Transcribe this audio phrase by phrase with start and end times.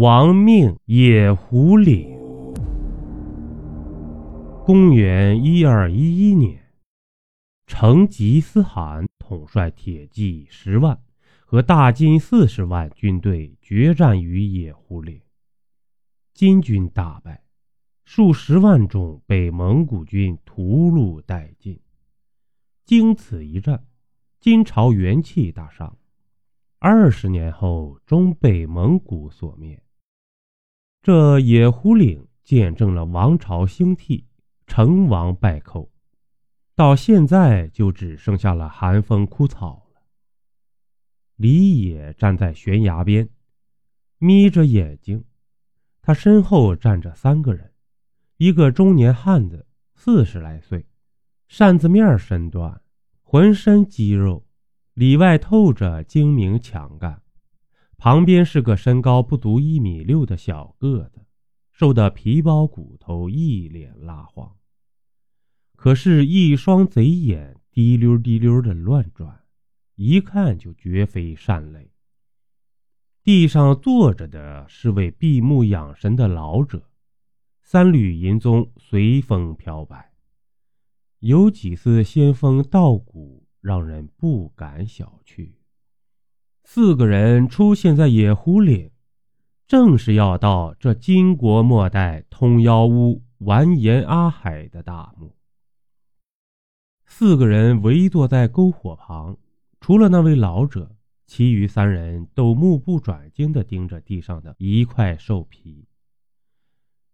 [0.00, 2.16] 亡命野狐岭。
[4.64, 6.58] 公元一二一一年，
[7.66, 10.98] 成吉思汗统帅铁骑十万
[11.44, 15.20] 和大金四十万军队决战于野狐岭，
[16.32, 17.44] 金军大败，
[18.06, 21.78] 数十万众被蒙古军屠戮殆尽。
[22.86, 23.84] 经此一战，
[24.40, 25.94] 金朝元气大伤，
[26.78, 29.78] 二十年后终被蒙古所灭。
[31.02, 34.26] 这野狐岭见证了王朝兴替、
[34.66, 35.90] 成王败寇，
[36.74, 40.02] 到现在就只剩下了寒风枯草了。
[41.36, 43.30] 李野站在悬崖边，
[44.18, 45.24] 眯着眼睛，
[46.02, 47.72] 他身后站着三个人：
[48.36, 50.86] 一个中年汉子，四十来岁，
[51.48, 52.82] 扇子面身段，
[53.22, 54.46] 浑身肌肉，
[54.92, 57.19] 里外透着精明强干。
[58.00, 61.26] 旁边是个身高不足一米六的小个子，
[61.70, 64.56] 瘦得皮包骨头，一脸蜡黄。
[65.76, 69.44] 可是，一双贼眼滴溜滴溜的乱转，
[69.96, 71.92] 一看就绝非善类。
[73.22, 76.88] 地上坐着的是位闭目养神的老者，
[77.60, 80.14] 三缕银鬃随风飘摆，
[81.18, 85.59] 有几丝仙风道骨，让人不敢小觑。
[86.72, 88.92] 四个人出现在野狐岭，
[89.66, 95.34] 正是要到这金国末代通妖巫完颜阿海的大墓。
[97.04, 99.36] 四个人围坐在篝火旁，
[99.80, 100.94] 除了那位老者，
[101.26, 105.88] 其余三人都目不转睛地盯着地上的一块兽皮。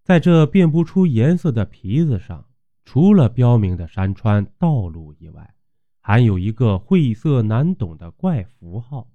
[0.05, 2.45] 在这辨不出颜色的皮子上，
[2.85, 5.55] 除了标明的山川道路以外，
[6.03, 9.09] 还有一个晦涩难懂的怪符号。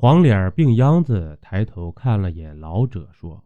[0.00, 3.44] 黄脸病秧子抬头看了眼老者，说：“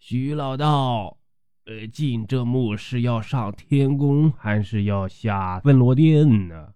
[0.00, 1.18] 徐老道，
[1.66, 6.72] 呃，进这墓是要上天宫，还是要下粪罗殿呢？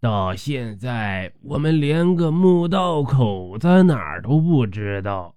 [0.00, 5.36] 到现在我们连个墓道口在哪儿都不知道，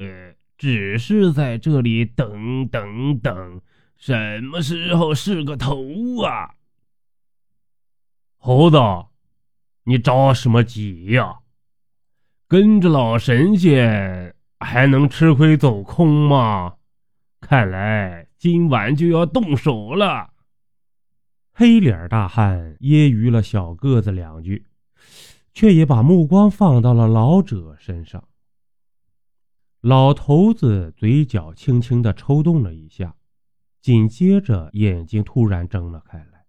[0.00, 3.60] 呃，只是在这里等等等，
[3.96, 5.78] 什么时候是个头
[6.24, 6.56] 啊？
[8.38, 8.76] 猴子。”
[9.88, 11.38] 你着什么急呀？
[12.48, 16.74] 跟着老神仙还能吃亏走空吗？
[17.40, 20.30] 看来今晚就要动手了。
[21.52, 24.66] 黑脸大汉揶揄了小个子两句，
[25.54, 28.26] 却也把目光放到了老者身上。
[29.80, 33.14] 老头子嘴角轻轻的抽动了一下，
[33.80, 36.44] 紧接着眼睛突然睁了开来。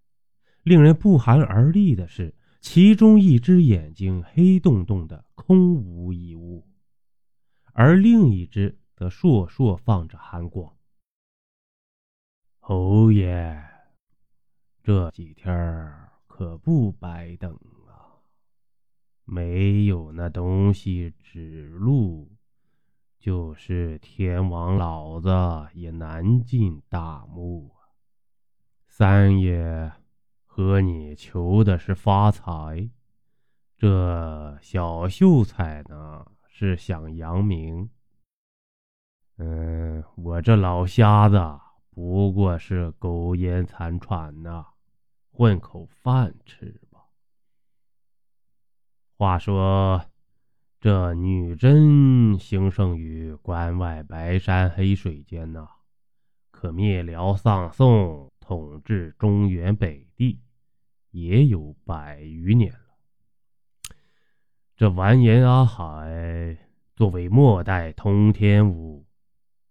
[0.64, 2.34] 令人不寒而栗的是。
[2.70, 6.68] 其中一只眼睛黑洞洞的，空无一物，
[7.72, 10.76] 而另一只则烁烁放着寒光。
[12.60, 13.58] 侯爷，
[14.84, 15.50] 这几天
[16.28, 17.58] 可不白等
[17.88, 18.20] 啊！
[19.24, 22.30] 没有那东西指路，
[23.18, 25.30] 就是天王老子
[25.74, 27.96] 也难进大墓啊！
[28.88, 29.90] 三爷。
[30.58, 32.90] 和你求的是发财，
[33.78, 37.88] 这小秀才呢是想扬名。
[39.38, 41.40] 嗯，我这老瞎子
[41.92, 44.66] 不过是苟延残喘呐，
[45.32, 47.02] 混口饭吃吧。
[49.16, 50.04] 话说，
[50.80, 55.68] 这女真兴盛于关外白山黑水间呐，
[56.50, 60.42] 可灭辽丧宋，统治中原北地。
[61.18, 62.80] 也有百余年了。
[64.76, 66.56] 这完颜阿海
[66.96, 69.04] 作为末代通天武，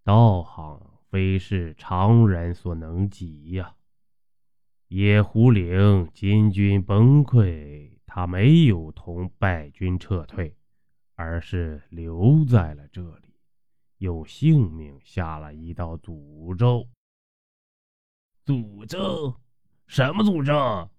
[0.03, 3.73] 道行非是常人所能及呀。
[4.89, 10.53] 野狐岭金军崩溃，他没有同败军撤退，
[11.15, 13.39] 而是留在了这里，
[13.99, 16.85] 用性命下了一道诅咒。
[18.45, 19.33] 诅咒？
[19.87, 20.89] 什么诅咒？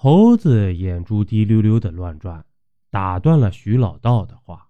[0.00, 2.46] 猴子眼珠滴溜溜的乱转，
[2.88, 4.68] 打断了徐老道的话。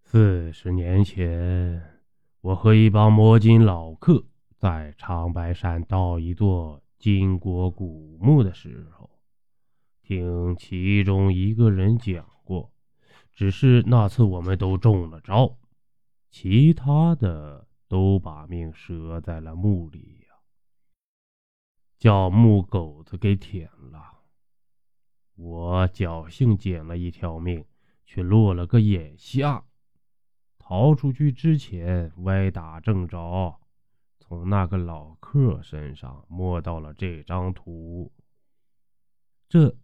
[0.00, 2.00] 四十年前，
[2.40, 4.24] 我和一帮摸金老客
[4.56, 9.10] 在长白山盗一座金国古墓的时候，
[10.02, 12.72] 听其中一个人讲过，
[13.34, 15.58] 只是那次我们都中了招，
[16.30, 20.16] 其他的都把命折在了墓里。
[22.00, 24.22] 叫木狗子给舔了，
[25.34, 27.62] 我侥幸捡了一条命，
[28.06, 29.62] 却落了个眼瞎。
[30.58, 33.60] 逃出去之前，歪打正着，
[34.18, 38.10] 从那个老客身上摸到了这张图。
[39.46, 39.76] 这，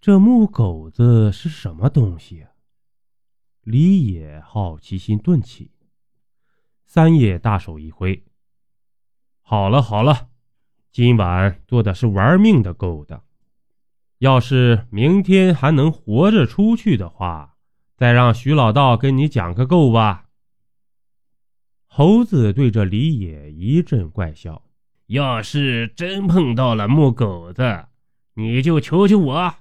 [0.00, 2.46] 这木狗子是什么东西？
[3.62, 5.72] 李野好奇心顿起。
[6.84, 8.24] 三爷大手一挥
[9.42, 10.28] ：“好了好了，
[10.92, 13.22] 今晚做的是玩命的勾当。
[14.18, 17.56] 要是明天还能活着出去的话，
[17.96, 20.26] 再让徐老道跟你讲个够吧。”
[21.88, 24.62] 猴子对着李野一阵怪笑
[25.08, 27.86] ：“要是真碰到了木狗子，
[28.34, 29.54] 你就求求我，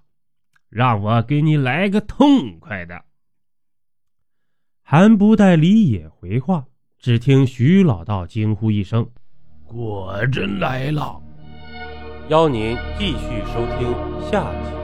[0.69, 3.05] 让我给你来个痛快的。”
[4.83, 6.67] 还不待李野回话。
[6.99, 9.09] 只听徐老道惊呼一声
[9.71, 11.17] ：“果真来了！”
[12.29, 13.95] 邀您继续收听
[14.29, 14.80] 下集。